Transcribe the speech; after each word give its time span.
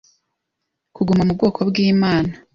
kuguma 0.95 1.21
mu 1.27 1.33
bwoko 1.37 1.59
bw’Imana 1.69 2.31